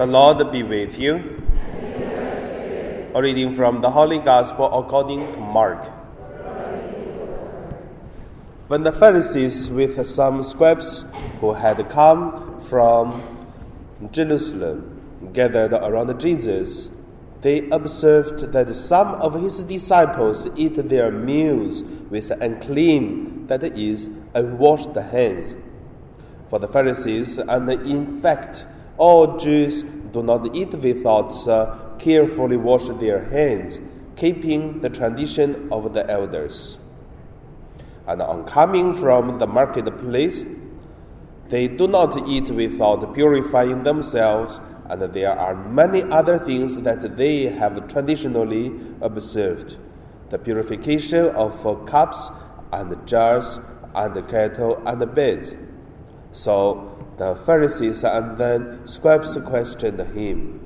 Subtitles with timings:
[0.00, 1.44] The Lord be with you.
[3.14, 5.84] A reading from the Holy Gospel according to Mark.
[8.68, 11.04] When the Pharisees, with some scribes
[11.42, 13.46] who had come from
[14.10, 15.02] Jerusalem,
[15.34, 16.88] gathered around Jesus,
[17.42, 24.94] they observed that some of his disciples eat their meals with unclean, that is, unwashed
[24.94, 25.56] hands.
[26.48, 28.66] For the Pharisees, and in fact,
[29.00, 29.82] all Jews
[30.12, 33.80] do not eat without uh, carefully wash their hands,
[34.14, 36.78] keeping the tradition of the elders.
[38.06, 40.44] And on coming from the marketplace,
[41.48, 44.60] they do not eat without purifying themselves,
[44.90, 49.78] and there are many other things that they have traditionally observed
[50.28, 52.30] the purification of cups
[52.72, 53.58] and jars
[53.94, 55.54] and kettle and beds.
[56.32, 60.58] So the Pharisees and then scribes questioned him.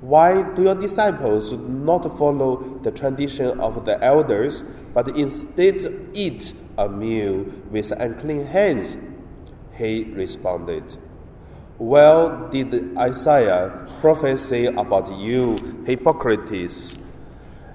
[0.00, 6.88] Why do your disciples not follow the tradition of the elders, but instead eat a
[6.88, 8.96] meal with unclean hands?
[9.76, 10.96] He responded,
[11.78, 16.96] Well did Isaiah prophesy about you, hypocrites.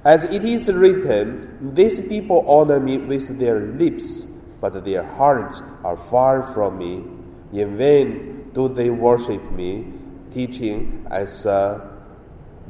[0.04, 4.26] As it is written, These people honor me with their lips,
[4.60, 7.15] but their hearts are far from me.
[7.56, 9.88] In vain do they worship me,
[10.34, 11.80] teaching as uh,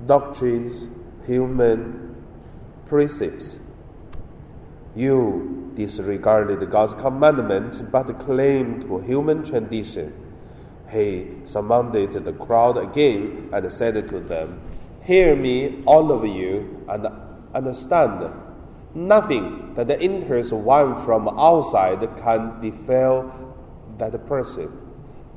[0.05, 0.89] doctrines
[1.25, 2.15] human
[2.85, 3.59] precepts.
[4.95, 10.13] You disregarded God's commandment but claimed to human tradition.
[10.91, 14.61] He summoned the crowd again and said to them,
[15.01, 17.07] Hear me, all of you, and
[17.55, 18.31] understand.
[18.93, 23.54] Nothing that enters one from outside can defile
[23.97, 24.71] that person,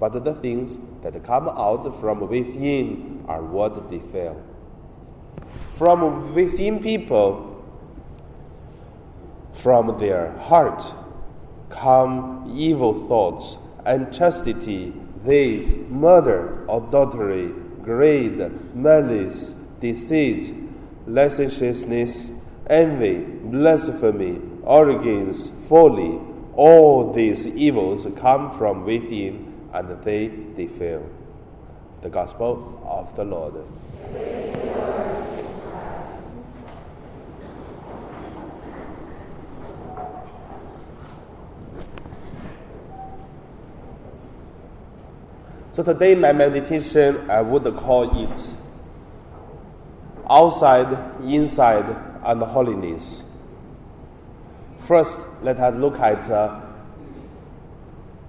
[0.01, 4.41] but the things that come out from within are what defile.
[5.71, 7.65] From within people,
[9.53, 10.95] from their heart,
[11.69, 14.93] come evil thoughts, unchastity,
[15.25, 20.55] theft, murder, adultery, greed, malice, deceit,
[21.07, 22.31] licentiousness,
[22.69, 26.21] envy, blasphemy, arrogance, folly.
[26.59, 30.27] All these evils come from within and they
[30.57, 31.09] defile.
[32.01, 33.55] The Gospel of the Lord.
[45.71, 48.57] So today, my meditation, I would call it
[50.29, 51.87] outside, inside,
[52.25, 53.28] and holiness.
[54.89, 56.63] First, let us look at uh,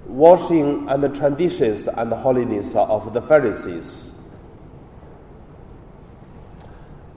[0.05, 4.11] washing and the traditions and the holiness of the Pharisees.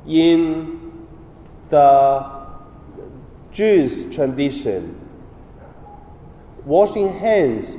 [0.07, 1.09] In
[1.71, 2.47] the
[3.51, 4.95] Jewish tradition,
[6.65, 7.77] washing hands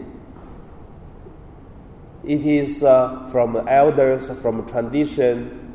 [2.25, 5.73] it is uh, from elders, from tradition,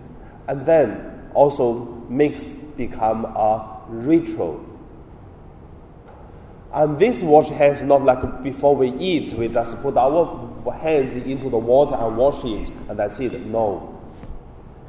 [0.49, 4.68] and then also makes become a ritual.
[6.78, 11.50] And this wash hands not like before we eat, we just put our hands into
[11.50, 13.44] the water and wash it, and that's it.
[13.47, 14.00] No.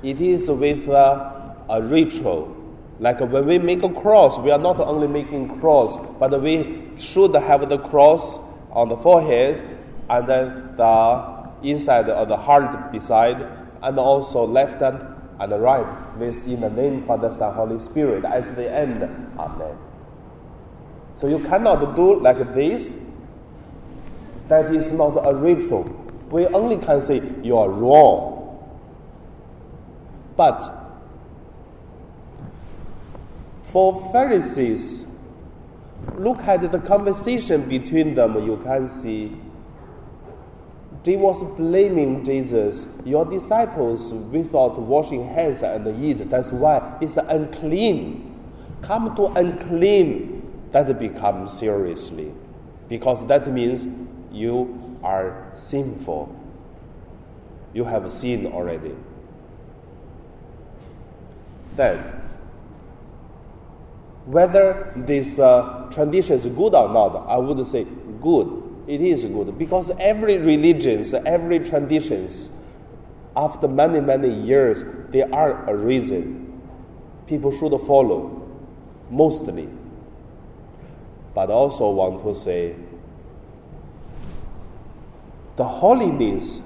[0.03, 2.55] It is with uh, a ritual.
[2.99, 7.33] Like when we make a cross, we are not only making cross, but we should
[7.33, 8.37] have the cross
[8.71, 9.79] on the forehead
[10.11, 13.41] and then the inside of the heart beside,
[13.81, 15.03] and also left hand
[15.39, 19.01] and right with in the name Father, Son, Holy Spirit as the end.
[19.39, 19.88] Amen.
[21.19, 22.95] So you cannot do like this.
[24.47, 25.83] That is not a ritual.
[26.31, 28.57] We only can say you are wrong.
[30.37, 30.63] But
[33.63, 35.05] for Pharisees,
[36.15, 39.35] look at the conversation between them, you can see
[41.03, 46.29] they was blaming Jesus, your disciples without washing hands and eat.
[46.29, 48.39] That's why it's unclean.
[48.81, 50.38] Come to unclean,
[50.71, 52.33] that becomes seriously.
[52.87, 53.87] Because that means
[54.31, 56.35] you are sinful.
[57.73, 58.95] You have sinned already.
[61.75, 61.99] Then,
[64.25, 67.85] whether this uh, tradition is good or not, I would say
[68.21, 72.49] good it is good because every religions, every traditions,
[73.35, 76.59] after many many years, there are a reason
[77.27, 78.49] people should follow,
[79.11, 79.69] mostly.
[81.39, 82.75] But also want to say
[85.55, 86.59] the holiness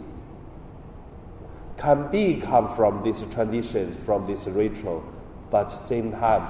[1.78, 5.04] can be come from these traditions, from this ritual,
[5.52, 6.48] but same time,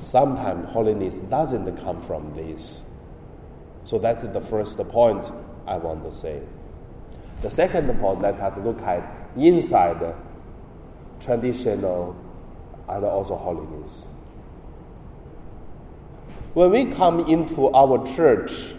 [0.00, 2.84] sometimes holiness doesn't come from this.
[3.82, 5.32] So that's the first point
[5.66, 6.42] I want to say.
[7.42, 9.02] The second point, that I look at
[9.36, 10.14] inside
[11.18, 12.14] traditional
[12.88, 14.08] and also holiness.
[16.56, 18.72] When we come into our church,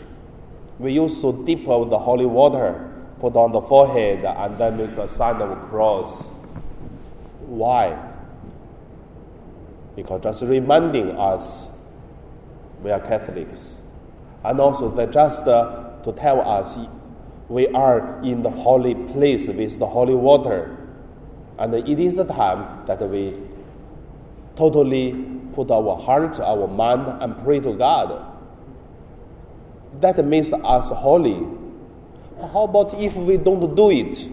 [0.80, 4.98] we used to dip of the holy water, put on the forehead, and then make
[4.98, 6.30] a sign of a cross.
[7.46, 7.96] Why?
[9.96, 11.70] Because just reminding us
[12.82, 13.84] we are Catholics.
[14.44, 16.80] And also that just uh, to tell us
[17.48, 20.76] we are in the holy place with the holy water.
[21.60, 23.38] And it is the time that we
[24.56, 28.24] totally put our heart, our mind, and pray to God.
[30.02, 31.48] That makes us holy.
[32.54, 34.30] How about if we don't do it?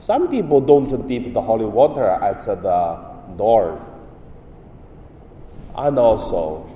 [0.00, 2.98] Some people don't dip the holy water at the
[3.36, 3.80] door.
[5.76, 6.68] And also,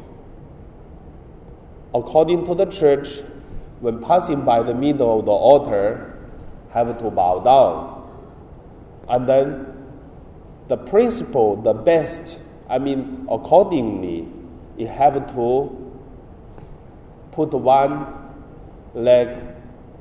[1.92, 3.20] according to the church,
[3.80, 6.16] when passing by the middle of the altar,
[6.70, 8.08] have to bow down.
[9.08, 9.77] And then
[10.68, 14.28] the principle, the best, I mean, accordingly,
[14.76, 15.76] you have to
[17.32, 18.06] put one
[18.94, 19.36] leg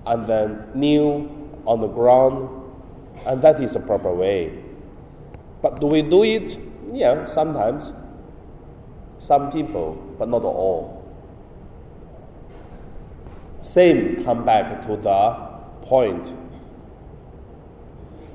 [0.05, 1.29] and then kneel
[1.65, 2.49] on the ground,
[3.25, 4.63] and that is the proper way.
[5.61, 6.59] But do we do it?
[6.91, 7.93] Yeah, sometimes.
[9.19, 11.03] Some people, but not all.
[13.61, 15.33] Same come back to the
[15.81, 16.33] point.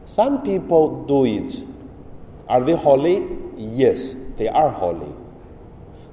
[0.05, 1.65] Some people do it.
[2.53, 3.27] Are they holy?
[3.57, 5.11] Yes, they are holy.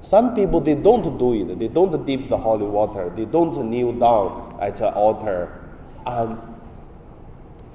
[0.00, 1.58] Some people they don't do it.
[1.58, 3.12] They don't dip the holy water.
[3.14, 5.52] They don't kneel down at the altar,
[6.06, 6.38] and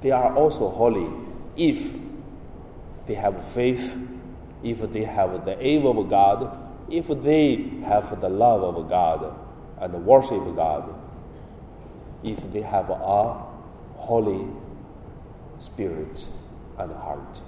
[0.00, 1.08] they are also holy
[1.56, 1.94] if
[3.06, 4.00] they have faith,
[4.64, 6.58] if they have the awe of God,
[6.90, 9.32] if they have the love of God
[9.78, 10.92] and worship God
[12.24, 13.44] if they have a
[13.94, 14.46] holy
[15.58, 16.28] spirit
[16.78, 17.42] and heart.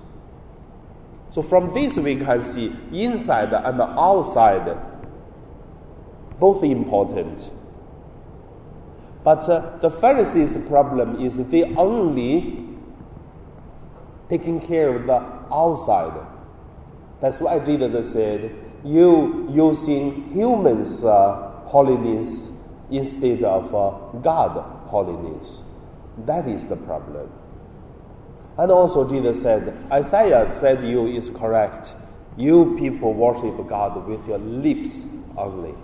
[1.30, 4.76] So from this we can see inside and outside
[6.38, 7.50] both important.
[9.24, 12.64] But uh, the Pharisees' problem is they only
[14.28, 15.22] taking care of the
[15.52, 16.14] outside.
[17.20, 18.54] That's why Jesus said,
[18.84, 22.52] "You using humans' uh, holiness
[22.90, 23.90] instead of uh,
[24.20, 25.62] God holiness.
[26.24, 27.30] That is the problem.
[28.58, 31.94] And also, Jesus said, Isaiah said you is correct.
[32.36, 35.06] You people worship God with your lips
[35.36, 35.74] only.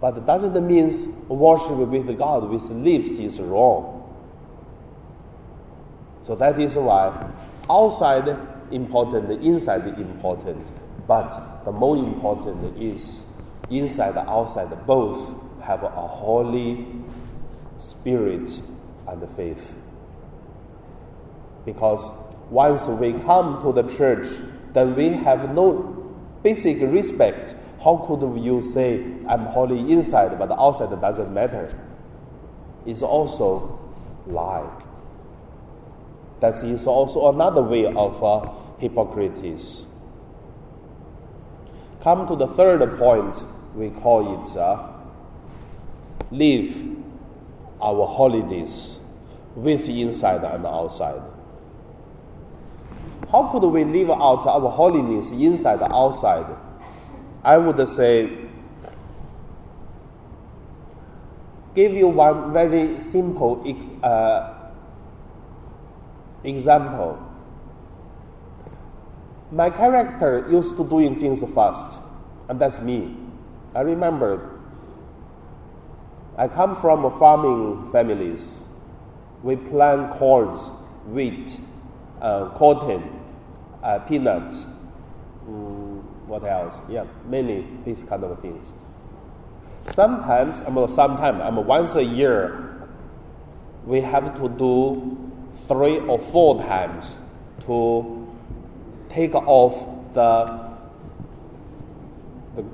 [0.00, 0.88] But doesn't mean
[1.28, 4.02] worship with God with lips is wrong.
[6.20, 7.30] So that is why
[7.70, 8.36] outside
[8.70, 10.70] important, inside important.
[11.06, 13.24] But the more important is
[13.70, 16.86] inside outside both have a holy
[17.78, 18.60] spirit
[19.08, 19.76] and faith.
[21.64, 22.12] Because
[22.50, 24.26] once we come to the church,
[24.72, 26.12] then we have no
[26.42, 27.54] basic respect.
[27.82, 31.76] How could you say, I'm holy inside, but outside doesn't matter?
[32.86, 33.78] It's also
[34.26, 34.68] lie.
[36.40, 38.50] That is also another way of uh.
[42.02, 44.92] Come to the third point we call it uh,
[46.30, 46.86] live
[47.80, 48.98] our holidays
[49.54, 51.22] with inside and outside.
[53.34, 56.46] How could we live out our holiness inside and outside?
[57.42, 58.30] I would say,
[61.74, 64.54] give you one very simple ex- uh,
[66.44, 67.18] example.
[69.50, 72.02] My character used to doing things fast,
[72.48, 73.16] and that's me.
[73.74, 74.48] I remembered
[76.38, 78.62] I come from a farming families.
[79.42, 80.50] We plant corn,
[81.06, 81.60] wheat,
[82.22, 83.22] uh, cotton,
[83.84, 84.66] uh, peanuts,
[85.46, 86.82] mm, what else?
[86.88, 88.72] Yeah, many these kind of things.
[89.88, 92.88] Sometimes, I mean, sometimes, I mean, once a year,
[93.84, 95.16] we have to do
[95.68, 97.16] three or four times
[97.66, 98.26] to
[99.10, 100.64] take off the
[102.56, 102.64] the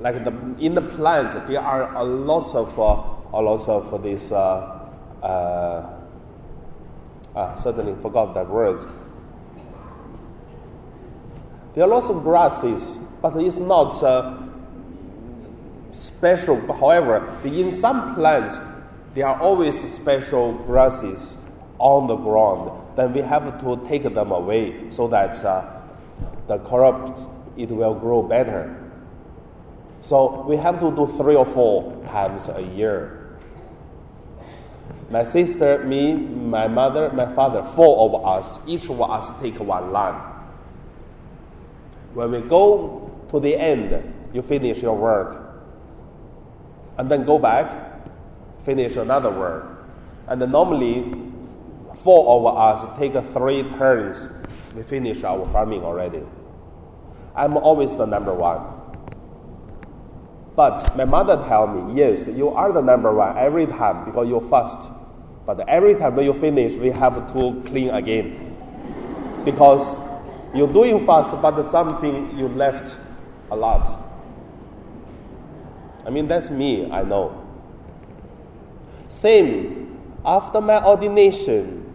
[0.00, 0.32] like the,
[0.64, 4.30] in the plants, there are a lot of uh, a lot of this.
[4.30, 4.78] Uh,
[5.22, 5.96] uh,
[7.34, 8.80] uh, certainly forgot that word.
[11.74, 14.36] There are lots of grasses, but it's not uh,
[15.92, 16.60] special.
[16.72, 18.58] However, in some plants,
[19.14, 21.36] there are always special grasses
[21.78, 22.70] on the ground.
[22.96, 25.80] Then we have to take them away so that uh,
[26.48, 28.76] the crops it will grow better.
[30.00, 33.38] So we have to do three or four times a year.
[35.10, 39.92] My sister, me, my mother, my father, four of us, each of us take one
[39.92, 40.39] line.
[42.14, 45.46] When we go to the end, you finish your work.
[46.98, 48.08] And then go back,
[48.60, 49.84] finish another work.
[50.26, 51.30] And normally,
[51.94, 54.28] four of us take three turns.
[54.74, 56.22] We finish our farming already.
[57.34, 58.80] I'm always the number one.
[60.56, 64.40] But my mother tell me, yes, you are the number one every time because you
[64.40, 64.90] fast.
[65.46, 68.36] But every time when you finish, we have to clean again.
[69.44, 70.02] Because
[70.54, 72.98] you're doing fast, but something you left
[73.50, 73.88] a lot.
[76.06, 77.46] I mean, that's me, I know.
[79.08, 81.92] Same, after my ordination,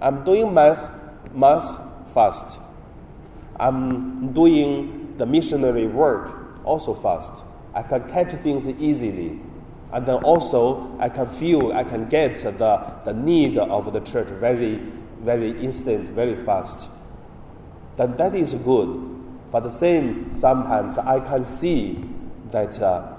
[0.00, 0.88] I'm doing mass,
[1.32, 1.76] mass
[2.12, 2.60] fast.
[3.58, 7.44] I'm doing the missionary work also fast.
[7.74, 9.40] I can catch things easily.
[9.92, 14.28] And then also, I can feel, I can get the, the need of the church
[14.28, 14.76] very,
[15.22, 16.88] very instant, very fast.
[17.96, 19.02] Then that is good.
[19.50, 22.04] But the same, sometimes I can see
[22.50, 23.12] that uh,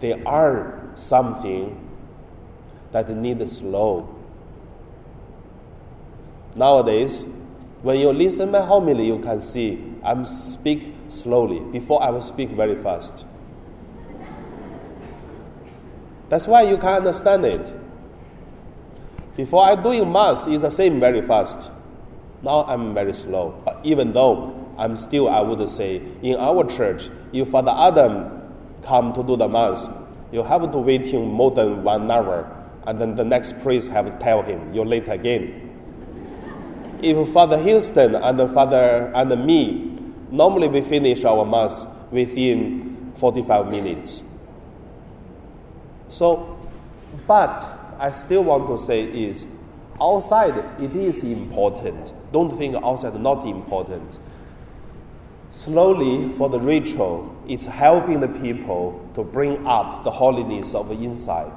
[0.00, 1.84] there are something
[2.92, 4.14] that need slow.
[6.54, 7.26] Nowadays,
[7.82, 11.60] when you listen my homily, you can see I'm speak slowly.
[11.60, 13.24] Before I will speak very fast.
[16.28, 17.74] That's why you can understand it.
[19.36, 21.70] Before I doing mass, it's the same very fast.
[22.42, 23.62] Now I'm very slow.
[23.84, 28.42] Even though I'm still, I would say, in our church, if Father Adam
[28.82, 29.88] come to do the mass,
[30.30, 32.46] you have to wait him more than one hour,
[32.86, 35.64] and then the next priest have to tell him, you're late again.
[37.02, 39.98] If Father Houston and Father and me,
[40.30, 44.24] normally we finish our mass within 45 minutes.
[46.08, 46.58] So,
[47.26, 47.60] but
[47.98, 49.46] I still want to say is
[50.00, 52.12] outside it is important.
[52.32, 54.18] Don't think outside not important.
[55.50, 60.94] Slowly for the ritual, it's helping the people to bring up the holiness of the
[60.94, 61.50] inside.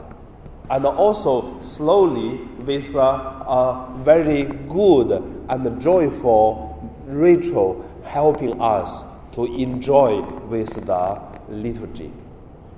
[0.69, 5.11] And also slowly with a, a very good
[5.49, 12.11] and joyful ritual helping us to enjoy with the liturgy.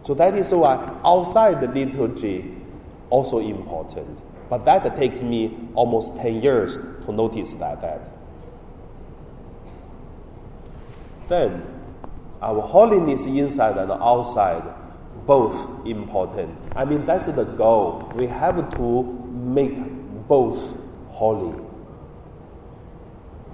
[0.03, 2.55] So that is why outside the liturgy
[3.09, 4.19] also important.
[4.49, 7.81] But that takes me almost 10 years to notice that.
[7.81, 8.09] that.
[11.27, 11.63] Then
[12.41, 14.63] our holiness inside and outside
[15.25, 16.59] both important.
[16.75, 18.11] I mean that's the goal.
[18.15, 19.77] We have to make
[20.27, 21.59] both holy.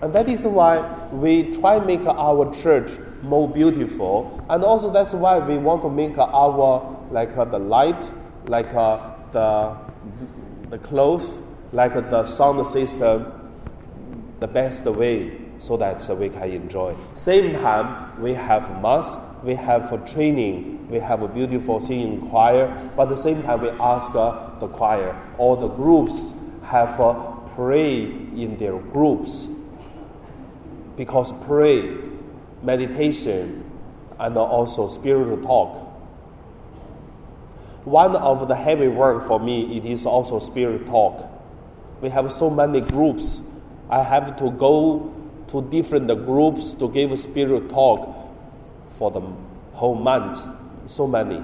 [0.01, 0.81] And that is why
[1.11, 2.91] we try make our church
[3.21, 4.43] more beautiful.
[4.49, 8.11] And also that's why we want to make our like uh, the light,
[8.45, 9.75] like uh, the
[10.69, 13.31] the clothes, like the sound system,
[14.39, 16.95] the best way so that we can enjoy.
[17.13, 22.67] Same time we have mass, we have training, we have a beautiful singing choir.
[22.95, 26.33] But at the same time we ask uh, the choir, all the groups
[26.63, 27.13] have uh,
[27.55, 29.47] pray in their groups
[30.95, 31.97] because pray
[32.61, 33.63] meditation,
[34.19, 35.88] and also spiritual talk.
[37.89, 41.27] One of the heavy work for me it is also spirit talk.
[42.01, 43.41] We have so many groups.
[43.89, 45.11] I have to go
[45.47, 48.29] to different groups to give spirit talk
[48.91, 49.21] for the
[49.73, 50.45] whole month.
[50.85, 51.41] So many.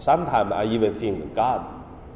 [0.00, 1.64] Sometimes I even think, God,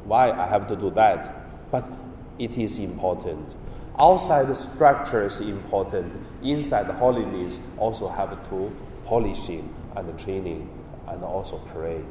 [0.03, 1.33] why I have to do that?
[1.71, 1.89] But
[2.37, 3.55] it is important.
[3.97, 6.13] Outside structure is important.
[6.43, 8.71] Inside the holiness also have to
[9.05, 10.69] polishing and training
[11.07, 12.05] and also pray.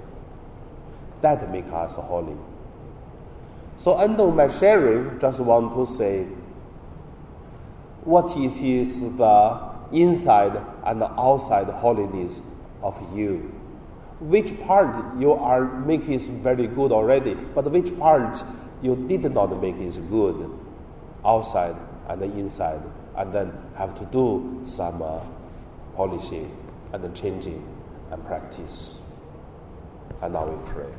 [1.24, 2.36] That make us holy.
[3.78, 6.26] So under my sharing, just want to say
[8.04, 12.42] what it is the inside and outside holiness
[12.82, 13.50] of you.
[14.20, 18.44] Which part you are making is very good already, but which part
[18.82, 20.50] you did not make is good
[21.24, 21.74] outside
[22.08, 22.82] and inside,
[23.16, 25.20] and then have to do some uh,
[25.96, 26.54] polishing
[26.92, 27.66] and changing
[28.10, 29.00] and practice.
[30.20, 30.92] And now we pray.